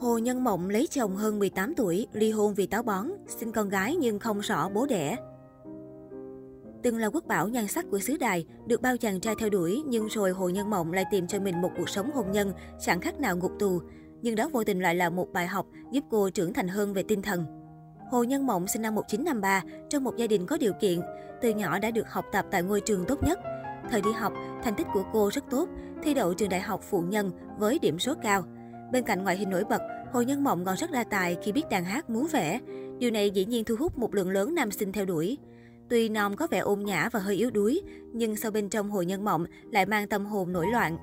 Hồ 0.00 0.18
Nhân 0.18 0.44
Mộng 0.44 0.70
lấy 0.70 0.86
chồng 0.90 1.16
hơn 1.16 1.38
18 1.38 1.74
tuổi, 1.74 2.06
ly 2.12 2.30
hôn 2.30 2.54
vì 2.54 2.66
táo 2.66 2.82
bón, 2.82 3.06
sinh 3.26 3.52
con 3.52 3.68
gái 3.68 3.96
nhưng 3.96 4.18
không 4.18 4.40
rõ 4.40 4.68
bố 4.68 4.86
đẻ. 4.86 5.16
Từng 6.82 6.98
là 6.98 7.06
quốc 7.06 7.26
bảo 7.26 7.48
nhan 7.48 7.68
sắc 7.68 7.86
của 7.90 7.98
xứ 7.98 8.16
đài, 8.20 8.46
được 8.66 8.82
bao 8.82 8.96
chàng 8.96 9.20
trai 9.20 9.34
theo 9.38 9.50
đuổi, 9.50 9.82
nhưng 9.86 10.06
rồi 10.06 10.30
Hồ 10.30 10.48
Nhân 10.48 10.70
Mộng 10.70 10.92
lại 10.92 11.04
tìm 11.10 11.26
cho 11.26 11.40
mình 11.40 11.62
một 11.62 11.70
cuộc 11.76 11.88
sống 11.88 12.10
hôn 12.14 12.32
nhân, 12.32 12.52
chẳng 12.80 13.00
khác 13.00 13.20
nào 13.20 13.36
ngục 13.36 13.52
tù. 13.58 13.80
Nhưng 14.22 14.34
đó 14.34 14.48
vô 14.52 14.64
tình 14.64 14.80
lại 14.80 14.94
là 14.94 15.10
một 15.10 15.32
bài 15.32 15.46
học 15.46 15.66
giúp 15.92 16.04
cô 16.10 16.30
trưởng 16.30 16.52
thành 16.52 16.68
hơn 16.68 16.92
về 16.92 17.02
tinh 17.02 17.22
thần. 17.22 17.44
Hồ 18.10 18.24
Nhân 18.24 18.46
Mộng 18.46 18.66
sinh 18.66 18.82
năm 18.82 18.94
1953, 18.94 19.62
trong 19.90 20.04
một 20.04 20.16
gia 20.16 20.26
đình 20.26 20.46
có 20.46 20.56
điều 20.56 20.72
kiện. 20.80 21.00
Từ 21.42 21.50
nhỏ 21.50 21.78
đã 21.78 21.90
được 21.90 22.10
học 22.10 22.24
tập 22.32 22.46
tại 22.50 22.62
ngôi 22.62 22.80
trường 22.80 23.04
tốt 23.04 23.22
nhất. 23.22 23.38
Thời 23.90 24.02
đi 24.02 24.12
học, 24.12 24.32
thành 24.62 24.74
tích 24.74 24.86
của 24.94 25.04
cô 25.12 25.30
rất 25.32 25.44
tốt, 25.50 25.68
thi 26.02 26.14
đậu 26.14 26.34
trường 26.34 26.48
đại 26.48 26.60
học 26.60 26.80
phụ 26.90 27.00
nhân 27.00 27.30
với 27.58 27.78
điểm 27.78 27.98
số 27.98 28.14
cao. 28.22 28.44
Bên 28.92 29.04
cạnh 29.04 29.24
ngoại 29.24 29.36
hình 29.36 29.50
nổi 29.50 29.64
bật, 29.64 29.82
Hồ 30.12 30.22
Nhân 30.22 30.44
Mộng 30.44 30.64
còn 30.64 30.76
rất 30.76 30.90
đa 30.90 31.04
tài 31.04 31.36
khi 31.42 31.52
biết 31.52 31.68
đàn 31.70 31.84
hát 31.84 32.10
múa 32.10 32.24
vẽ. 32.32 32.60
Điều 32.98 33.10
này 33.10 33.30
dĩ 33.30 33.44
nhiên 33.44 33.64
thu 33.64 33.74
hút 33.78 33.98
một 33.98 34.14
lượng 34.14 34.30
lớn 34.30 34.54
nam 34.54 34.70
sinh 34.70 34.92
theo 34.92 35.04
đuổi. 35.04 35.38
Tuy 35.88 36.08
Nom 36.08 36.36
có 36.36 36.46
vẻ 36.50 36.58
ôn 36.58 36.80
nhã 36.80 37.08
và 37.12 37.20
hơi 37.20 37.36
yếu 37.36 37.50
đuối, 37.50 37.82
nhưng 38.12 38.36
sau 38.36 38.50
bên 38.50 38.68
trong 38.68 38.90
Hồ 38.90 39.02
Nhân 39.02 39.24
Mộng 39.24 39.44
lại 39.72 39.86
mang 39.86 40.08
tâm 40.08 40.26
hồn 40.26 40.52
nổi 40.52 40.66
loạn. 40.72 40.98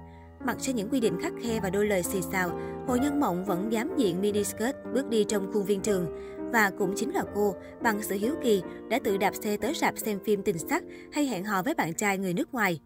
Mặc 0.45 0.57
cho 0.61 0.73
những 0.73 0.89
quy 0.89 0.99
định 0.99 1.17
khắc 1.21 1.33
khe 1.41 1.59
và 1.63 1.69
đôi 1.69 1.85
lời 1.85 2.03
xì 2.03 2.21
xào, 2.21 2.49
Hồ 2.87 2.95
Nhân 2.95 3.19
Mộng 3.19 3.45
vẫn 3.45 3.71
dám 3.71 3.91
diện 3.97 4.21
mini 4.21 4.43
skirt 4.43 4.75
bước 4.93 5.09
đi 5.09 5.23
trong 5.23 5.51
khuôn 5.53 5.65
viên 5.65 5.81
trường. 5.81 6.05
Và 6.51 6.71
cũng 6.77 6.93
chính 6.95 7.13
là 7.13 7.23
cô, 7.35 7.55
bằng 7.81 8.01
sự 8.01 8.15
hiếu 8.15 8.35
kỳ, 8.43 8.63
đã 8.89 8.99
tự 9.03 9.17
đạp 9.17 9.35
xe 9.35 9.57
tới 9.57 9.73
rạp 9.73 9.97
xem 9.97 10.19
phim 10.25 10.41
tình 10.43 10.57
sắc 10.57 10.83
hay 11.11 11.25
hẹn 11.25 11.43
hò 11.43 11.61
với 11.61 11.73
bạn 11.73 11.93
trai 11.93 12.17
người 12.17 12.33
nước 12.33 12.53
ngoài. 12.53 12.79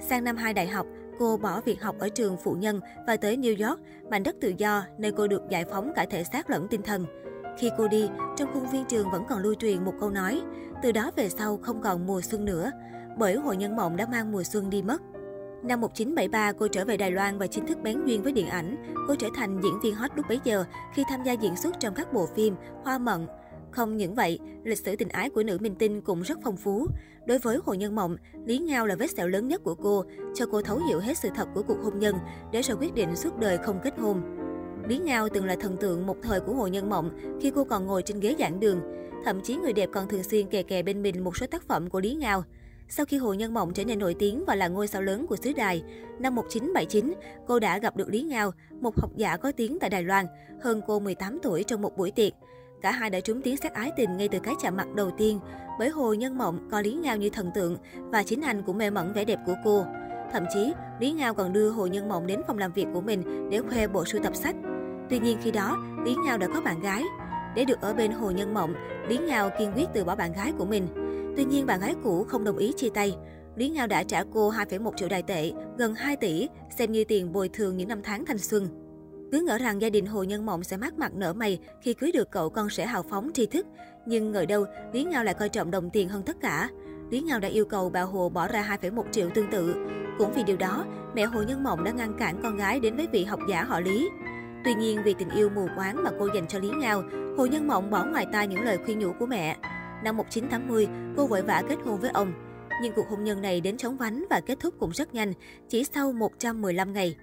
Sang 0.00 0.24
năm 0.24 0.36
2 0.36 0.54
đại 0.54 0.66
học, 0.66 0.86
cô 1.22 1.36
bỏ 1.36 1.60
việc 1.60 1.82
học 1.82 1.96
ở 1.98 2.08
trường 2.08 2.36
phụ 2.36 2.52
nhân 2.52 2.80
và 3.06 3.16
tới 3.16 3.36
New 3.36 3.68
York, 3.68 3.80
mảnh 4.10 4.22
đất 4.22 4.36
tự 4.40 4.52
do, 4.58 4.84
nơi 4.98 5.12
cô 5.16 5.26
được 5.26 5.42
giải 5.50 5.64
phóng 5.64 5.92
cả 5.96 6.06
thể 6.10 6.24
xác 6.24 6.50
lẫn 6.50 6.68
tinh 6.68 6.82
thần. 6.82 7.06
Khi 7.58 7.70
cô 7.78 7.88
đi, 7.88 8.08
trong 8.36 8.48
khuôn 8.54 8.66
viên 8.66 8.84
trường 8.84 9.10
vẫn 9.10 9.24
còn 9.28 9.42
lưu 9.42 9.54
truyền 9.54 9.84
một 9.84 9.94
câu 10.00 10.10
nói, 10.10 10.42
từ 10.82 10.92
đó 10.92 11.10
về 11.16 11.28
sau 11.28 11.56
không 11.56 11.80
còn 11.80 12.06
mùa 12.06 12.20
xuân 12.20 12.44
nữa, 12.44 12.70
bởi 13.18 13.36
hội 13.36 13.56
nhân 13.56 13.76
mộng 13.76 13.96
đã 13.96 14.06
mang 14.06 14.32
mùa 14.32 14.42
xuân 14.42 14.70
đi 14.70 14.82
mất. 14.82 15.02
Năm 15.62 15.80
1973, 15.80 16.52
cô 16.52 16.68
trở 16.68 16.84
về 16.84 16.96
Đài 16.96 17.10
Loan 17.10 17.38
và 17.38 17.46
chính 17.46 17.66
thức 17.66 17.78
bén 17.82 18.04
duyên 18.04 18.22
với 18.22 18.32
điện 18.32 18.48
ảnh. 18.48 18.94
Cô 19.08 19.14
trở 19.14 19.28
thành 19.36 19.60
diễn 19.62 19.80
viên 19.82 19.94
hot 19.94 20.10
lúc 20.16 20.26
bấy 20.28 20.40
giờ 20.44 20.64
khi 20.94 21.04
tham 21.08 21.22
gia 21.24 21.32
diễn 21.32 21.56
xuất 21.56 21.80
trong 21.80 21.94
các 21.94 22.12
bộ 22.12 22.26
phim 22.26 22.56
Hoa 22.84 22.98
Mận, 22.98 23.26
không 23.72 23.96
những 23.96 24.14
vậy, 24.14 24.38
lịch 24.64 24.78
sử 24.78 24.96
tình 24.96 25.08
ái 25.08 25.30
của 25.30 25.42
nữ 25.42 25.58
minh 25.60 25.74
tinh 25.74 26.00
cũng 26.00 26.22
rất 26.22 26.38
phong 26.44 26.56
phú. 26.56 26.86
Đối 27.26 27.38
với 27.38 27.58
Hồ 27.64 27.74
Nhân 27.74 27.94
Mộng, 27.94 28.16
Lý 28.46 28.58
Ngao 28.58 28.86
là 28.86 28.94
vết 28.94 29.10
sẹo 29.10 29.28
lớn 29.28 29.48
nhất 29.48 29.60
của 29.64 29.74
cô, 29.74 30.04
cho 30.34 30.46
cô 30.46 30.62
thấu 30.62 30.78
hiểu 30.88 30.98
hết 30.98 31.18
sự 31.18 31.28
thật 31.34 31.48
của 31.54 31.62
cuộc 31.62 31.78
hôn 31.82 31.98
nhân, 31.98 32.16
để 32.52 32.62
rồi 32.62 32.76
quyết 32.80 32.94
định 32.94 33.16
suốt 33.16 33.38
đời 33.38 33.58
không 33.58 33.80
kết 33.84 33.98
hôn. 33.98 34.22
Lý 34.88 34.98
Ngao 34.98 35.28
từng 35.28 35.44
là 35.44 35.56
thần 35.60 35.76
tượng 35.76 36.06
một 36.06 36.16
thời 36.22 36.40
của 36.40 36.54
Hồ 36.54 36.66
Nhân 36.66 36.90
Mộng 36.90 37.10
khi 37.40 37.50
cô 37.54 37.64
còn 37.64 37.86
ngồi 37.86 38.02
trên 38.02 38.20
ghế 38.20 38.34
giảng 38.38 38.60
đường. 38.60 38.80
Thậm 39.24 39.40
chí 39.40 39.56
người 39.56 39.72
đẹp 39.72 39.88
còn 39.92 40.08
thường 40.08 40.22
xuyên 40.22 40.46
kè 40.46 40.62
kè 40.62 40.82
bên 40.82 41.02
mình 41.02 41.24
một 41.24 41.36
số 41.36 41.46
tác 41.46 41.68
phẩm 41.68 41.90
của 41.90 42.00
Lý 42.00 42.14
Ngao. 42.14 42.44
Sau 42.88 43.06
khi 43.06 43.16
Hồ 43.16 43.34
Nhân 43.34 43.54
Mộng 43.54 43.72
trở 43.72 43.84
nên 43.84 43.98
nổi 43.98 44.14
tiếng 44.18 44.44
và 44.46 44.54
là 44.54 44.68
ngôi 44.68 44.86
sao 44.86 45.02
lớn 45.02 45.26
của 45.26 45.36
xứ 45.36 45.52
đài, 45.52 45.82
năm 46.18 46.34
1979, 46.34 47.14
cô 47.46 47.58
đã 47.58 47.78
gặp 47.78 47.96
được 47.96 48.08
Lý 48.08 48.22
Ngao, 48.22 48.52
một 48.80 48.96
học 48.96 49.10
giả 49.16 49.36
có 49.36 49.52
tiếng 49.52 49.78
tại 49.78 49.90
Đài 49.90 50.02
Loan, 50.02 50.26
hơn 50.62 50.80
cô 50.86 51.00
18 51.00 51.38
tuổi 51.42 51.64
trong 51.64 51.82
một 51.82 51.96
buổi 51.96 52.10
tiệc. 52.10 52.32
Cả 52.82 52.90
hai 52.90 53.10
đã 53.10 53.20
trúng 53.20 53.42
tiếng 53.42 53.56
xét 53.56 53.72
ái 53.72 53.90
tình 53.96 54.16
ngay 54.16 54.28
từ 54.28 54.38
cái 54.38 54.54
chạm 54.62 54.76
mặt 54.76 54.94
đầu 54.94 55.10
tiên, 55.18 55.40
bởi 55.78 55.88
Hồ 55.88 56.14
Nhân 56.14 56.38
Mộng 56.38 56.68
coi 56.70 56.84
Lý 56.84 56.92
Ngao 56.92 57.16
như 57.16 57.30
thần 57.30 57.50
tượng 57.54 57.76
và 57.96 58.22
chính 58.22 58.40
anh 58.40 58.62
cũng 58.62 58.78
mê 58.78 58.90
mẩn 58.90 59.12
vẻ 59.12 59.24
đẹp 59.24 59.38
của 59.46 59.54
cô. 59.64 59.84
Thậm 60.32 60.44
chí, 60.54 60.72
Lý 61.00 61.12
Ngao 61.12 61.34
còn 61.34 61.52
đưa 61.52 61.70
Hồ 61.70 61.86
Nhân 61.86 62.08
Mộng 62.08 62.26
đến 62.26 62.40
phòng 62.46 62.58
làm 62.58 62.72
việc 62.72 62.86
của 62.94 63.00
mình 63.00 63.50
để 63.50 63.60
khoe 63.60 63.86
bộ 63.86 64.04
sưu 64.04 64.22
tập 64.22 64.36
sách. 64.36 64.56
Tuy 65.10 65.18
nhiên 65.18 65.38
khi 65.42 65.50
đó, 65.50 65.78
Lý 66.04 66.14
Ngao 66.26 66.38
đã 66.38 66.48
có 66.54 66.60
bạn 66.60 66.80
gái. 66.80 67.04
Để 67.54 67.64
được 67.64 67.80
ở 67.80 67.94
bên 67.94 68.12
Hồ 68.12 68.30
Nhân 68.30 68.54
Mộng, 68.54 68.74
Lý 69.08 69.18
Ngao 69.18 69.50
kiên 69.58 69.72
quyết 69.76 69.86
từ 69.94 70.04
bỏ 70.04 70.16
bạn 70.16 70.32
gái 70.32 70.52
của 70.58 70.64
mình. 70.64 70.88
Tuy 71.36 71.44
nhiên 71.44 71.66
bạn 71.66 71.80
gái 71.80 71.94
cũ 72.04 72.24
không 72.28 72.44
đồng 72.44 72.56
ý 72.56 72.72
chia 72.76 72.90
tay. 72.94 73.16
Lý 73.56 73.68
Ngao 73.68 73.86
đã 73.86 74.02
trả 74.02 74.24
cô 74.32 74.50
2,1 74.50 74.92
triệu 74.96 75.08
đài 75.08 75.22
tệ, 75.22 75.52
gần 75.78 75.94
2 75.94 76.16
tỷ, 76.16 76.48
xem 76.78 76.92
như 76.92 77.04
tiền 77.04 77.32
bồi 77.32 77.48
thường 77.48 77.76
những 77.76 77.88
năm 77.88 78.00
tháng 78.02 78.24
thanh 78.24 78.38
xuân. 78.38 78.81
Cứ 79.32 79.40
ngỡ 79.40 79.58
rằng 79.58 79.80
gia 79.80 79.90
đình 79.90 80.06
Hồ 80.06 80.22
Nhân 80.22 80.46
Mộng 80.46 80.64
sẽ 80.64 80.76
mát 80.76 80.98
mặt 80.98 81.14
nở 81.14 81.32
mày 81.32 81.58
khi 81.80 81.94
cưới 81.94 82.12
được 82.12 82.30
cậu 82.30 82.50
con 82.50 82.70
sẽ 82.70 82.86
hào 82.86 83.02
phóng 83.02 83.30
tri 83.34 83.46
thức. 83.46 83.66
Nhưng 84.06 84.32
ngờ 84.32 84.46
đâu, 84.46 84.64
Lý 84.92 85.04
Ngao 85.04 85.24
lại 85.24 85.34
coi 85.34 85.48
trọng 85.48 85.70
đồng 85.70 85.90
tiền 85.90 86.08
hơn 86.08 86.22
tất 86.22 86.36
cả. 86.40 86.68
Lý 87.10 87.20
Ngao 87.20 87.40
đã 87.40 87.48
yêu 87.48 87.64
cầu 87.64 87.90
bà 87.90 88.02
Hồ 88.02 88.28
bỏ 88.28 88.48
ra 88.48 88.78
2,1 88.82 89.04
triệu 89.12 89.30
tương 89.34 89.50
tự. 89.50 89.74
Cũng 90.18 90.32
vì 90.32 90.42
điều 90.42 90.56
đó, 90.56 90.84
mẹ 91.14 91.24
Hồ 91.24 91.42
Nhân 91.42 91.62
Mộng 91.62 91.84
đã 91.84 91.90
ngăn 91.90 92.18
cản 92.18 92.40
con 92.42 92.56
gái 92.56 92.80
đến 92.80 92.96
với 92.96 93.06
vị 93.12 93.24
học 93.24 93.40
giả 93.48 93.64
họ 93.64 93.80
Lý. 93.80 94.08
Tuy 94.64 94.74
nhiên 94.74 95.02
vì 95.04 95.14
tình 95.18 95.30
yêu 95.30 95.50
mù 95.54 95.68
quáng 95.76 96.04
mà 96.04 96.10
cô 96.18 96.28
dành 96.34 96.48
cho 96.48 96.58
Lý 96.58 96.68
Ngao, 96.68 97.02
Hồ 97.36 97.46
Nhân 97.46 97.68
Mộng 97.68 97.90
bỏ 97.90 98.04
ngoài 98.04 98.26
tai 98.32 98.48
những 98.48 98.62
lời 98.64 98.78
khuyên 98.84 98.98
nhủ 98.98 99.12
của 99.18 99.26
mẹ. 99.26 99.56
Năm 100.04 100.16
1980, 100.16 100.88
cô 101.16 101.26
vội 101.26 101.42
vã 101.42 101.62
kết 101.68 101.76
hôn 101.84 102.00
với 102.00 102.10
ông. 102.10 102.32
Nhưng 102.82 102.92
cuộc 102.96 103.08
hôn 103.08 103.24
nhân 103.24 103.42
này 103.42 103.60
đến 103.60 103.76
chóng 103.76 103.96
vánh 103.96 104.24
và 104.30 104.40
kết 104.46 104.60
thúc 104.60 104.74
cũng 104.78 104.90
rất 104.90 105.14
nhanh, 105.14 105.32
chỉ 105.68 105.84
sau 105.84 106.12
115 106.12 106.92
ngày. 106.92 107.16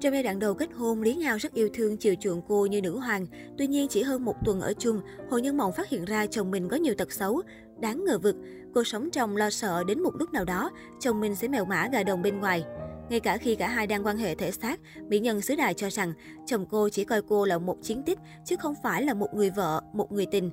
Trong 0.00 0.12
giai 0.14 0.22
đoạn 0.22 0.38
đầu 0.38 0.54
kết 0.54 0.72
hôn, 0.72 1.02
Lý 1.02 1.14
Ngao 1.14 1.36
rất 1.36 1.54
yêu 1.54 1.68
thương 1.74 1.96
chiều 1.96 2.14
chuộng 2.20 2.42
cô 2.48 2.66
như 2.66 2.82
nữ 2.82 2.98
hoàng. 2.98 3.26
Tuy 3.58 3.66
nhiên, 3.66 3.88
chỉ 3.88 4.02
hơn 4.02 4.24
một 4.24 4.34
tuần 4.44 4.60
ở 4.60 4.72
chung, 4.78 5.00
Hồ 5.30 5.38
Nhân 5.38 5.56
Mộng 5.56 5.72
phát 5.72 5.88
hiện 5.88 6.04
ra 6.04 6.26
chồng 6.26 6.50
mình 6.50 6.68
có 6.68 6.76
nhiều 6.76 6.94
tật 6.94 7.12
xấu, 7.12 7.42
đáng 7.80 8.04
ngờ 8.04 8.18
vực. 8.18 8.36
Cô 8.74 8.84
sống 8.84 9.10
trong 9.10 9.36
lo 9.36 9.50
sợ 9.50 9.84
đến 9.84 10.02
một 10.02 10.16
lúc 10.18 10.32
nào 10.32 10.44
đó, 10.44 10.70
chồng 11.00 11.20
mình 11.20 11.34
sẽ 11.34 11.48
mèo 11.48 11.64
mã 11.64 11.88
gà 11.92 12.02
đồng 12.02 12.22
bên 12.22 12.40
ngoài. 12.40 12.64
Ngay 13.10 13.20
cả 13.20 13.36
khi 13.36 13.54
cả 13.54 13.68
hai 13.68 13.86
đang 13.86 14.06
quan 14.06 14.18
hệ 14.18 14.34
thể 14.34 14.50
xác, 14.50 14.80
mỹ 15.08 15.18
nhân 15.18 15.40
xứ 15.40 15.56
đài 15.56 15.74
cho 15.74 15.90
rằng 15.90 16.12
chồng 16.46 16.66
cô 16.70 16.88
chỉ 16.88 17.04
coi 17.04 17.22
cô 17.22 17.44
là 17.44 17.58
một 17.58 17.76
chiến 17.82 18.02
tích, 18.02 18.18
chứ 18.44 18.56
không 18.56 18.74
phải 18.82 19.02
là 19.02 19.14
một 19.14 19.28
người 19.34 19.50
vợ, 19.50 19.80
một 19.92 20.12
người 20.12 20.26
tình. 20.26 20.50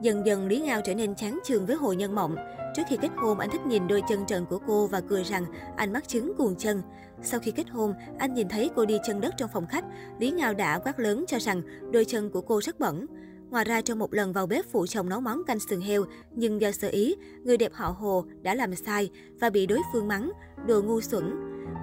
Dần 0.00 0.26
dần 0.26 0.46
Lý 0.46 0.60
Ngao 0.60 0.80
trở 0.84 0.94
nên 0.94 1.14
chán 1.14 1.38
chường 1.44 1.66
với 1.66 1.76
Hồ 1.76 1.92
Nhân 1.92 2.14
Mộng. 2.14 2.36
Trước 2.74 2.82
khi 2.88 2.96
kết 2.96 3.10
hôn, 3.16 3.38
anh 3.38 3.50
thích 3.50 3.66
nhìn 3.66 3.88
đôi 3.88 4.02
chân 4.08 4.26
trần 4.26 4.46
của 4.46 4.58
cô 4.66 4.86
và 4.86 5.00
cười 5.00 5.22
rằng 5.22 5.44
anh 5.76 5.92
mắc 5.92 6.08
chứng 6.08 6.34
cuồng 6.36 6.56
chân. 6.56 6.82
Sau 7.22 7.40
khi 7.40 7.50
kết 7.50 7.68
hôn, 7.70 7.94
anh 8.18 8.34
nhìn 8.34 8.48
thấy 8.48 8.70
cô 8.76 8.84
đi 8.84 8.98
chân 9.06 9.20
đất 9.20 9.34
trong 9.36 9.50
phòng 9.52 9.66
khách. 9.66 9.84
Lý 10.18 10.30
Ngao 10.30 10.54
đã 10.54 10.78
quát 10.78 11.00
lớn 11.00 11.24
cho 11.28 11.38
rằng 11.38 11.62
đôi 11.92 12.04
chân 12.04 12.30
của 12.30 12.40
cô 12.40 12.60
rất 12.60 12.80
bẩn. 12.80 13.06
Ngoài 13.50 13.64
ra, 13.64 13.80
trong 13.80 13.98
một 13.98 14.14
lần 14.14 14.32
vào 14.32 14.46
bếp 14.46 14.64
phụ 14.72 14.86
chồng 14.86 15.08
nấu 15.08 15.20
món 15.20 15.44
canh 15.44 15.58
sườn 15.60 15.80
heo, 15.80 16.04
nhưng 16.34 16.60
do 16.60 16.70
sơ 16.72 16.88
ý, 16.88 17.16
người 17.44 17.56
đẹp 17.56 17.72
họ 17.74 17.88
Hồ 17.88 18.24
đã 18.42 18.54
làm 18.54 18.74
sai 18.74 19.10
và 19.40 19.50
bị 19.50 19.66
đối 19.66 19.78
phương 19.92 20.08
mắng, 20.08 20.32
đồ 20.66 20.82
ngu 20.82 21.00
xuẩn. 21.00 21.34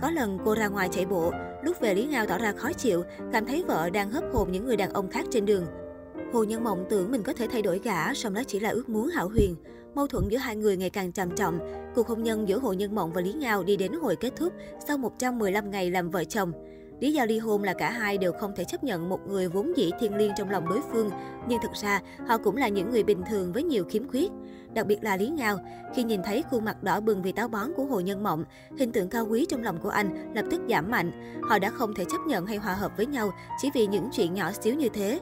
Có 0.02 0.12
lần 0.12 0.38
cô 0.46 0.56
ra 0.56 0.68
ngoài 0.68 0.90
chạy 0.92 1.06
bộ, 1.06 1.32
lúc 1.64 1.80
về 1.80 1.94
Lý 1.94 2.06
Ngao 2.06 2.26
tỏ 2.26 2.38
ra 2.38 2.52
khó 2.52 2.74
chịu, 2.74 3.04
cảm 3.32 3.46
thấy 3.46 3.64
vợ 3.68 3.90
đang 3.90 4.12
hấp 4.12 4.24
hồn 4.34 4.52
những 4.52 4.66
người 4.66 4.78
đàn 4.78 4.94
ông 4.94 5.10
khác 5.10 5.26
trên 5.32 5.46
đường. 5.46 5.66
Hồ 6.34 6.44
Nhân 6.44 6.64
Mộng 6.64 6.86
tưởng 6.90 7.12
mình 7.12 7.24
có 7.24 7.34
thể 7.34 7.48
thay 7.52 7.62
đổi 7.62 7.80
gã, 7.84 8.14
song 8.14 8.34
đó 8.34 8.42
chỉ 8.48 8.60
là 8.60 8.70
ước 8.70 8.90
muốn 8.90 9.10
hảo 9.10 9.30
huyền. 9.30 9.56
Mâu 9.96 10.08
thuẫn 10.08 10.28
giữa 10.30 10.38
hai 10.38 10.56
người 10.56 10.78
ngày 10.78 10.90
càng 10.90 11.12
trầm 11.12 11.36
trọng. 11.36 11.60
Cuộc 11.96 12.08
hôn 12.08 12.24
nhân 12.24 12.48
giữa 12.48 12.60
Hồ 12.60 12.74
Nhân 12.74 12.96
Mộng 12.96 13.14
và 13.14 13.22
Lý 13.22 13.34
Ngao 13.34 13.64
đi 13.64 13.76
đến 13.76 13.92
hồi 13.94 14.16
kết 14.16 14.34
thúc 14.36 14.54
sau 14.88 14.98
115 14.98 15.72
ngày 15.72 15.92
làm 15.92 16.10
vợ 16.10 16.24
chồng. 16.24 16.52
Lý 17.00 17.14
do 17.14 17.26
ly 17.26 17.40
hôn 17.40 17.64
là 17.64 17.74
cả 17.74 17.92
hai 17.92 18.18
đều 18.18 18.32
không 18.32 18.52
thể 18.56 18.64
chấp 18.64 18.84
nhận 18.84 19.10
một 19.10 19.20
người 19.28 19.48
vốn 19.48 19.78
dĩ 19.78 19.92
thiên 20.00 20.16
liêng 20.16 20.32
trong 20.38 20.50
lòng 20.50 20.70
đối 20.70 20.82
phương, 20.92 21.10
nhưng 21.48 21.60
thực 21.62 21.74
ra 21.74 22.02
họ 22.28 22.38
cũng 22.38 22.58
là 22.58 22.68
những 22.68 22.90
người 22.90 23.04
bình 23.04 23.22
thường 23.30 23.54
với 23.54 23.64
nhiều 23.64 23.86
khiếm 23.90 24.10
khuyết. 24.10 24.32
Đặc 24.74 24.88
biệt 24.88 25.04
là 25.04 25.18
Lý 25.18 25.28
Ngao, 25.28 25.58
khi 25.96 26.04
nhìn 26.04 26.24
thấy 26.24 26.44
khuôn 26.50 26.66
mặt 26.66 26.84
đỏ 26.84 27.00
bừng 27.00 27.22
vì 27.22 27.32
táo 27.32 27.48
bón 27.48 27.70
của 27.76 27.86
Hồ 27.86 28.00
Nhân 28.00 28.24
Mộng, 28.24 28.44
hình 28.80 28.92
tượng 28.92 29.10
cao 29.10 29.28
quý 29.30 29.46
trong 29.50 29.64
lòng 29.64 29.78
của 29.82 29.90
anh 29.90 30.34
lập 30.36 30.46
tức 30.52 30.62
giảm 30.70 30.92
mạnh. 30.92 31.40
Họ 31.44 31.60
đã 31.60 31.70
không 31.70 31.94
thể 31.94 32.06
chấp 32.06 32.18
nhận 32.28 32.46
hay 32.46 32.58
hòa 32.58 32.74
hợp 32.74 32.92
với 32.98 33.06
nhau 33.06 33.32
chỉ 33.62 33.70
vì 33.74 33.88
những 33.88 34.10
chuyện 34.12 34.34
nhỏ 34.34 34.52
xíu 34.52 34.76
như 34.76 34.90
thế. 34.90 35.20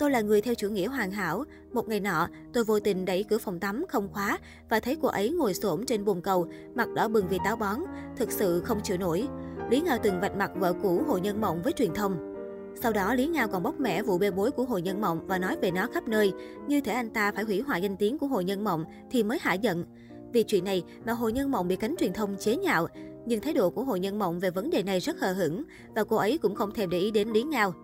Tôi 0.00 0.10
là 0.10 0.20
người 0.20 0.40
theo 0.40 0.54
chủ 0.54 0.68
nghĩa 0.68 0.86
hoàn 0.86 1.10
hảo. 1.10 1.44
Một 1.72 1.88
ngày 1.88 2.00
nọ, 2.00 2.28
tôi 2.52 2.64
vô 2.64 2.80
tình 2.80 3.04
đẩy 3.04 3.24
cửa 3.24 3.38
phòng 3.38 3.60
tắm 3.60 3.84
không 3.88 4.08
khóa 4.12 4.38
và 4.68 4.80
thấy 4.80 4.96
cô 5.02 5.08
ấy 5.08 5.30
ngồi 5.30 5.54
xổm 5.54 5.86
trên 5.86 6.04
bồn 6.04 6.20
cầu, 6.20 6.48
mặt 6.74 6.88
đỏ 6.94 7.08
bừng 7.08 7.28
vì 7.28 7.38
táo 7.44 7.56
bón. 7.56 7.78
Thực 8.16 8.32
sự 8.32 8.60
không 8.60 8.80
chịu 8.82 8.96
nổi. 8.96 9.28
Lý 9.70 9.80
Ngao 9.80 9.98
từng 10.02 10.20
vạch 10.20 10.36
mặt 10.36 10.50
vợ 10.54 10.74
cũ 10.82 11.02
Hồ 11.08 11.18
Nhân 11.18 11.40
Mộng 11.40 11.62
với 11.62 11.72
truyền 11.72 11.94
thông. 11.94 12.34
Sau 12.82 12.92
đó, 12.92 13.14
Lý 13.14 13.26
Ngao 13.26 13.48
còn 13.48 13.62
bóc 13.62 13.80
mẽ 13.80 14.02
vụ 14.02 14.18
bê 14.18 14.30
bối 14.30 14.50
của 14.50 14.64
Hồ 14.64 14.78
Nhân 14.78 15.00
Mộng 15.00 15.26
và 15.26 15.38
nói 15.38 15.56
về 15.62 15.70
nó 15.70 15.86
khắp 15.94 16.08
nơi, 16.08 16.32
như 16.66 16.80
thể 16.80 16.92
anh 16.92 17.10
ta 17.10 17.32
phải 17.32 17.44
hủy 17.44 17.60
hoại 17.60 17.82
danh 17.82 17.96
tiếng 17.96 18.18
của 18.18 18.26
Hồ 18.26 18.40
Nhân 18.40 18.64
Mộng 18.64 18.84
thì 19.10 19.22
mới 19.22 19.38
hả 19.40 19.54
giận. 19.54 19.84
Vì 20.32 20.42
chuyện 20.42 20.64
này 20.64 20.84
mà 21.06 21.12
Hồ 21.12 21.28
Nhân 21.28 21.50
Mộng 21.50 21.68
bị 21.68 21.76
cánh 21.76 21.94
truyền 21.98 22.12
thông 22.12 22.36
chế 22.36 22.56
nhạo, 22.56 22.86
nhưng 23.26 23.40
thái 23.40 23.54
độ 23.54 23.70
của 23.70 23.84
Hồ 23.84 23.96
Nhân 23.96 24.18
Mộng 24.18 24.40
về 24.40 24.50
vấn 24.50 24.70
đề 24.70 24.82
này 24.82 25.00
rất 25.00 25.20
hờ 25.20 25.32
hững 25.32 25.62
và 25.94 26.04
cô 26.04 26.16
ấy 26.16 26.38
cũng 26.38 26.54
không 26.54 26.72
thèm 26.72 26.90
để 26.90 26.98
ý 26.98 27.10
đến 27.10 27.28
Lý 27.28 27.42
Ngao. 27.42 27.74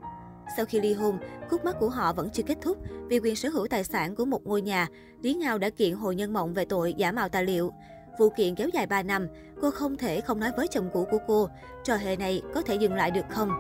Sau 0.57 0.67
khi 0.67 0.81
ly 0.81 0.93
hôn, 0.93 1.19
khúc 1.51 1.65
mắc 1.65 1.77
của 1.81 1.89
họ 1.89 2.13
vẫn 2.13 2.31
chưa 2.31 2.43
kết 2.43 2.59
thúc 2.61 2.79
vì 3.09 3.19
quyền 3.19 3.37
sở 3.37 3.49
hữu 3.49 3.67
tài 3.67 3.85
sản 3.85 4.15
của 4.15 4.25
một 4.25 4.47
ngôi 4.47 4.63
nhà. 4.63 4.89
Lý 5.23 5.35
Ngao 5.35 5.59
đã 5.59 5.71
kiện 5.71 5.93
Hồ 5.93 6.13
Nhân 6.13 6.33
Mộng 6.33 6.55
về 6.55 6.65
tội 6.65 6.95
giả 6.97 7.13
mạo 7.13 7.29
tài 7.29 7.45
liệu. 7.45 7.73
Vụ 8.19 8.29
kiện 8.37 8.55
kéo 8.55 8.69
dài 8.69 8.87
3 8.87 9.03
năm, 9.03 9.27
cô 9.61 9.71
không 9.71 9.97
thể 9.97 10.21
không 10.21 10.41
nói 10.41 10.51
với 10.57 10.69
chồng 10.69 10.91
cũ 10.93 11.07
của 11.11 11.19
cô, 11.27 11.49
trò 11.85 11.97
hề 11.97 12.17
này 12.17 12.43
có 12.55 12.63
thể 12.63 12.75
dừng 12.75 12.95
lại 12.95 13.11
được 13.11 13.25
không? 13.31 13.51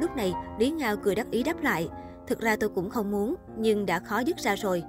Lúc 0.00 0.16
này, 0.16 0.32
Lý 0.58 0.70
Ngao 0.70 0.96
cười 0.96 1.14
đắc 1.14 1.30
ý 1.30 1.42
đáp 1.42 1.62
lại. 1.62 1.88
Thực 2.26 2.40
ra 2.40 2.56
tôi 2.56 2.70
cũng 2.74 2.90
không 2.90 3.10
muốn, 3.10 3.34
nhưng 3.58 3.86
đã 3.86 3.98
khó 3.98 4.18
dứt 4.18 4.38
ra 4.38 4.54
rồi. 4.56 4.82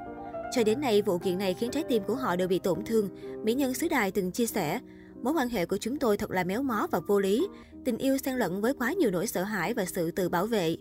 Cho 0.55 0.63
đến 0.63 0.81
nay, 0.81 1.01
vụ 1.01 1.17
kiện 1.17 1.37
này 1.37 1.53
khiến 1.53 1.71
trái 1.71 1.83
tim 1.89 2.03
của 2.03 2.15
họ 2.15 2.35
đều 2.35 2.47
bị 2.47 2.59
tổn 2.59 2.85
thương. 2.85 3.09
Mỹ 3.43 3.53
nhân 3.53 3.73
xứ 3.73 3.87
đài 3.87 4.11
từng 4.11 4.31
chia 4.31 4.45
sẻ, 4.45 4.79
mối 5.21 5.33
quan 5.33 5.49
hệ 5.49 5.65
của 5.65 5.77
chúng 5.77 5.99
tôi 5.99 6.17
thật 6.17 6.31
là 6.31 6.43
méo 6.43 6.63
mó 6.63 6.87
và 6.91 6.99
vô 7.07 7.19
lý. 7.19 7.47
Tình 7.85 7.97
yêu 7.97 8.17
xen 8.17 8.35
lẫn 8.35 8.61
với 8.61 8.73
quá 8.73 8.93
nhiều 8.93 9.11
nỗi 9.11 9.27
sợ 9.27 9.43
hãi 9.43 9.73
và 9.73 9.85
sự 9.85 10.11
tự 10.11 10.29
bảo 10.29 10.45
vệ. 10.45 10.77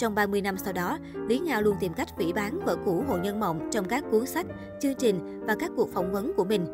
Trong 0.00 0.14
30 0.14 0.40
năm 0.40 0.56
sau 0.58 0.72
đó, 0.72 0.98
Lý 1.28 1.38
Ngao 1.38 1.62
luôn 1.62 1.76
tìm 1.80 1.92
cách 1.92 2.08
phỉ 2.18 2.32
bán 2.32 2.60
vợ 2.64 2.76
cũ 2.84 3.04
Hồ 3.08 3.18
Nhân 3.18 3.40
Mộng 3.40 3.68
trong 3.72 3.88
các 3.88 4.04
cuốn 4.10 4.26
sách, 4.26 4.46
chương 4.80 4.94
trình 4.94 5.44
và 5.46 5.54
các 5.54 5.70
cuộc 5.76 5.92
phỏng 5.92 6.12
vấn 6.12 6.32
của 6.36 6.44
mình. 6.44 6.66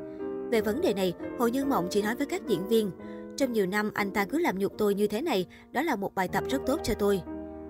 Về 0.51 0.61
vấn 0.61 0.81
đề 0.81 0.95
này, 0.95 1.15
Hồ 1.39 1.49
Nhân 1.49 1.69
Mộng 1.69 1.87
chỉ 1.91 2.03
nói 2.03 2.15
với 2.15 2.27
các 2.27 2.47
diễn 2.47 2.69
viên, 2.69 2.91
trong 3.37 3.53
nhiều 3.53 3.67
năm 3.67 3.91
anh 3.95 4.11
ta 4.11 4.25
cứ 4.25 4.39
làm 4.39 4.59
nhục 4.59 4.73
tôi 4.79 4.95
như 4.95 5.07
thế 5.07 5.21
này, 5.23 5.47
đó 5.73 5.83
là 5.83 5.97
một 5.97 6.15
bài 6.15 6.29
tập 6.29 6.45
rất 6.49 6.63
tốt 6.67 6.81
cho 6.83 6.95
tôi. 6.95 7.23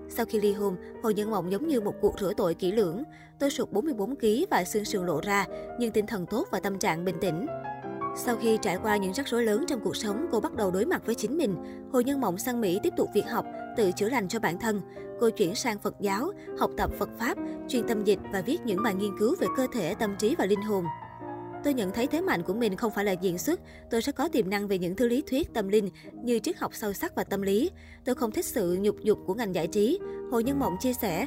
Sau 0.09 0.27
khi 0.27 0.41
ly 0.41 0.53
hôn, 0.53 0.77
Hồ 1.03 1.11
Nhân 1.11 1.31
Mộng 1.31 1.51
giống 1.51 1.69
như 1.69 1.81
một 1.81 1.95
cuộc 2.01 2.21
rửa 2.21 2.33
tội 2.37 2.55
kỹ 2.55 2.73
lưỡng. 2.73 3.03
Tôi 3.39 3.51
sụt 3.51 3.73
44 3.73 4.17
kg 4.17 4.27
và 4.51 4.65
xương 4.65 4.85
sườn 4.85 5.07
lộ 5.07 5.21
ra, 5.21 5.47
nhưng 5.79 5.91
tinh 5.91 6.07
thần 6.07 6.27
tốt 6.27 6.49
và 6.51 6.61
tâm 6.61 6.79
trạng 6.79 7.05
bình 7.05 7.17
tĩnh. 7.21 7.47
Sau 8.19 8.37
khi 8.37 8.59
trải 8.63 8.79
qua 8.83 8.97
những 8.97 9.13
rắc 9.13 9.29
rối 9.29 9.45
lớn 9.45 9.65
trong 9.69 9.81
cuộc 9.81 9.97
sống, 9.97 10.27
cô 10.33 10.41
bắt 10.41 10.55
đầu 10.55 10.71
đối 10.71 10.85
mặt 10.85 11.03
với 11.07 11.15
chính 11.15 11.37
mình. 11.37 11.57
Hồ 11.93 12.01
Nhân 12.01 12.21
Mộng 12.21 12.39
sang 12.39 12.61
Mỹ 12.61 12.81
tiếp 12.83 12.93
tục 12.97 13.09
việc 13.15 13.25
học, 13.31 13.47
tự 13.77 13.93
chữa 13.93 14.09
lành 14.09 14.29
cho 14.29 14.39
bản 14.39 14.59
thân. 14.59 14.81
Cô 15.21 15.31
chuyển 15.31 15.55
sang 15.55 15.79
Phật 15.79 15.95
giáo, 16.01 16.33
học 16.59 16.71
tập 16.77 16.91
Phật 16.99 17.09
Pháp, 17.19 17.39
chuyên 17.69 17.89
tâm 17.89 18.05
dịch 18.05 18.19
và 18.33 18.41
viết 18.41 18.59
những 18.65 18.83
bài 18.83 18.95
nghiên 18.95 19.19
cứu 19.19 19.35
về 19.41 19.47
cơ 19.57 19.67
thể, 19.73 19.95
tâm 19.95 20.17
trí 20.19 20.35
và 20.39 20.47
linh 20.47 20.63
hồn. 20.63 20.85
Tôi 21.65 21.75
nhận 21.75 21.93
thấy 21.93 22.07
thế 22.07 22.21
mạnh 22.21 22.43
của 22.43 22.55
mình 22.55 22.77
không 22.77 22.93
phải 22.93 23.05
là 23.05 23.13
diễn 23.13 23.39
xuất, 23.39 23.61
tôi 23.91 24.03
sẽ 24.03 24.13
có 24.13 24.29
tiềm 24.29 24.51
năng 24.51 24.69
về 24.69 24.79
những 24.79 24.97
thứ 24.97 25.09
lý 25.09 25.23
thuyết 25.23 25.55
tâm 25.55 25.69
linh 25.69 25.91
như 26.13 26.39
triết 26.39 26.57
học 26.57 26.75
sâu 26.75 26.93
sắc 26.93 27.15
và 27.15 27.25
tâm 27.25 27.43
lý. 27.43 27.71
Tôi 28.05 28.15
không 28.15 28.31
thích 28.31 28.45
sự 28.45 28.79
nhục 28.81 29.01
dục 29.01 29.19
của 29.27 29.35
ngành 29.35 29.55
giải 29.55 29.67
trí. 29.67 29.99
Hồ 30.31 30.41
Nhân 30.41 30.59
Mộng 30.59 30.77
chia 30.81 30.93
sẻ, 30.93 31.27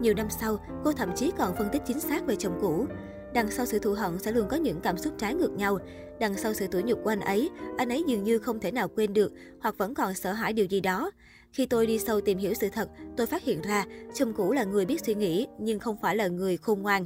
nhiều 0.00 0.14
năm 0.14 0.26
sau, 0.30 0.58
cô 0.84 0.92
thậm 0.92 1.10
chí 1.16 1.32
còn 1.38 1.56
phân 1.56 1.68
tích 1.72 1.82
chính 1.86 2.00
xác 2.00 2.26
về 2.26 2.36
chồng 2.36 2.58
cũ. 2.60 2.86
Đằng 3.34 3.50
sau 3.50 3.66
sự 3.66 3.78
thù 3.78 3.92
hận 3.92 4.18
sẽ 4.18 4.32
luôn 4.32 4.48
có 4.48 4.56
những 4.56 4.80
cảm 4.80 4.98
xúc 4.98 5.12
trái 5.18 5.34
ngược 5.34 5.50
nhau. 5.50 5.78
Đằng 6.20 6.34
sau 6.36 6.54
sự 6.54 6.66
tủi 6.66 6.82
nhục 6.82 7.00
của 7.04 7.10
anh 7.10 7.20
ấy, 7.20 7.50
anh 7.78 7.88
ấy 7.88 8.04
dường 8.06 8.24
như 8.24 8.38
không 8.38 8.60
thể 8.60 8.70
nào 8.70 8.88
quên 8.88 9.12
được 9.12 9.32
hoặc 9.60 9.78
vẫn 9.78 9.94
còn 9.94 10.14
sợ 10.14 10.32
hãi 10.32 10.52
điều 10.52 10.66
gì 10.66 10.80
đó. 10.80 11.10
Khi 11.52 11.66
tôi 11.66 11.86
đi 11.86 11.98
sâu 11.98 12.20
tìm 12.20 12.38
hiểu 12.38 12.54
sự 12.54 12.68
thật, 12.68 12.88
tôi 13.16 13.26
phát 13.26 13.42
hiện 13.42 13.60
ra 13.62 13.84
chồng 14.14 14.32
cũ 14.32 14.52
là 14.52 14.64
người 14.64 14.86
biết 14.86 15.04
suy 15.04 15.14
nghĩ 15.14 15.46
nhưng 15.58 15.78
không 15.78 15.96
phải 16.02 16.16
là 16.16 16.28
người 16.28 16.56
khôn 16.56 16.82
ngoan. 16.82 17.04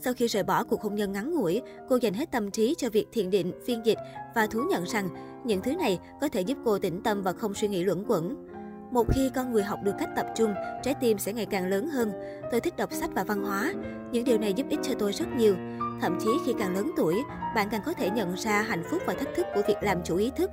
Sau 0.00 0.14
khi 0.14 0.26
rời 0.26 0.42
bỏ 0.42 0.64
cuộc 0.64 0.82
hôn 0.82 0.94
nhân 0.94 1.12
ngắn 1.12 1.34
ngủi, 1.34 1.62
cô 1.88 1.96
dành 1.96 2.14
hết 2.14 2.32
tâm 2.32 2.50
trí 2.50 2.74
cho 2.78 2.90
việc 2.90 3.06
thiền 3.12 3.30
định, 3.30 3.52
phiên 3.66 3.86
dịch 3.86 3.98
và 4.34 4.46
thú 4.46 4.62
nhận 4.70 4.84
rằng 4.84 5.08
những 5.44 5.62
thứ 5.62 5.74
này 5.74 5.98
có 6.20 6.28
thể 6.28 6.40
giúp 6.40 6.58
cô 6.64 6.78
tĩnh 6.78 7.00
tâm 7.02 7.22
và 7.22 7.32
không 7.32 7.54
suy 7.54 7.68
nghĩ 7.68 7.84
luẩn 7.84 8.04
quẩn. 8.06 8.46
Một 8.92 9.06
khi 9.14 9.30
con 9.34 9.52
người 9.52 9.62
học 9.62 9.78
được 9.82 9.94
cách 9.98 10.10
tập 10.16 10.26
trung, 10.36 10.54
trái 10.82 10.94
tim 11.00 11.18
sẽ 11.18 11.32
ngày 11.32 11.46
càng 11.46 11.66
lớn 11.66 11.88
hơn. 11.88 12.12
Tôi 12.50 12.60
thích 12.60 12.76
đọc 12.76 12.92
sách 12.92 13.10
và 13.14 13.24
văn 13.24 13.44
hóa. 13.44 13.74
Những 14.12 14.24
điều 14.24 14.38
này 14.38 14.52
giúp 14.52 14.66
ích 14.70 14.80
cho 14.82 14.94
tôi 14.98 15.12
rất 15.12 15.26
nhiều. 15.36 15.54
Thậm 16.00 16.18
chí 16.20 16.30
khi 16.44 16.54
càng 16.58 16.74
lớn 16.74 16.90
tuổi, 16.96 17.22
bạn 17.54 17.68
càng 17.70 17.82
có 17.86 17.92
thể 17.92 18.10
nhận 18.10 18.34
ra 18.34 18.62
hạnh 18.62 18.82
phúc 18.90 19.02
và 19.06 19.14
thách 19.14 19.34
thức 19.36 19.46
của 19.54 19.62
việc 19.68 19.76
làm 19.82 20.02
chủ 20.04 20.16
ý 20.16 20.30
thức. 20.36 20.50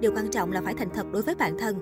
Điều 0.00 0.12
quan 0.16 0.30
trọng 0.30 0.52
là 0.52 0.60
phải 0.64 0.74
thành 0.74 0.90
thật 0.94 1.06
đối 1.12 1.22
với 1.22 1.34
bản 1.34 1.58
thân. 1.58 1.78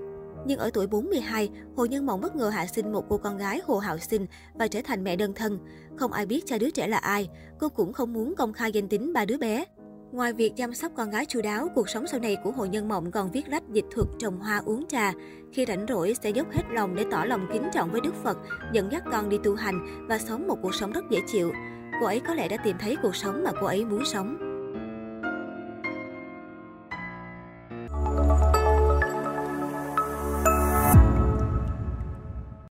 Nhưng 0.47 0.59
ở 0.59 0.71
tuổi 0.75 0.87
42, 0.87 1.51
Hồ 1.77 1.85
Nhân 1.85 2.07
Mộng 2.07 2.21
bất 2.21 2.37
ngờ 2.37 2.49
hạ 2.49 2.67
sinh 2.67 2.93
một 2.93 3.05
cô 3.09 3.19
con 3.19 3.39
gái 3.39 3.61
Hồ 3.67 3.79
Hạo 3.79 3.99
Sinh 3.99 4.27
và 4.55 4.69
trở 4.69 4.81
thành 4.85 5.05
mẹ 5.05 5.17
đơn 5.17 5.33
thân. 5.35 5.59
Không 5.97 6.13
ai 6.13 6.27
biết 6.27 6.47
cha 6.47 6.59
đứa 6.59 6.71
trẻ 6.71 6.87
là 6.87 6.99
ai, 6.99 7.29
cô 7.59 7.69
cũng 7.69 7.93
không 7.93 8.13
muốn 8.13 8.35
công 8.35 8.53
khai 8.53 8.73
danh 8.73 8.89
tính 8.89 9.13
ba 9.13 9.25
đứa 9.25 9.39
bé. 9.39 9.65
Ngoài 10.13 10.33
việc 10.33 10.57
chăm 10.57 10.75
sóc 10.75 10.93
con 10.97 11.11
gái 11.11 11.27
chu 11.27 11.43
đáo, 11.43 11.69
cuộc 11.75 11.89
sống 11.89 12.07
sau 12.07 12.21
này 12.21 12.37
của 12.45 12.51
Hồ 12.51 12.65
Nhân 12.65 12.89
Mộng 12.89 13.11
còn 13.11 13.31
viết 13.31 13.49
lách 13.49 13.69
dịch 13.73 13.85
thuật 13.91 14.07
trồng 14.19 14.41
hoa 14.41 14.63
uống 14.65 14.85
trà. 14.89 15.13
Khi 15.53 15.65
rảnh 15.69 15.87
rỗi 15.89 16.15
sẽ 16.23 16.31
dốc 16.31 16.47
hết 16.53 16.63
lòng 16.71 16.95
để 16.95 17.05
tỏ 17.11 17.25
lòng 17.25 17.49
kính 17.53 17.69
trọng 17.73 17.93
với 17.93 18.01
Đức 18.01 18.15
Phật, 18.23 18.39
dẫn 18.73 18.93
dắt 18.93 19.03
con 19.13 19.29
đi 19.29 19.39
tu 19.45 19.55
hành 19.55 20.07
và 20.09 20.19
sống 20.19 20.49
một 20.49 20.59
cuộc 20.63 20.75
sống 20.75 20.93
rất 20.93 21.05
dễ 21.11 21.19
chịu. 21.27 21.53
Cô 22.03 22.07
ấy 22.07 22.21
có 22.21 22.35
lẽ 22.35 22.49
đã 22.49 22.57
tìm 22.57 22.77
thấy 22.81 22.97
cuộc 23.03 23.17
sống 23.17 23.45
mà 23.45 23.51
cô 23.61 23.67
ấy 23.67 23.85
muốn 23.85 24.05
sống. 24.05 24.52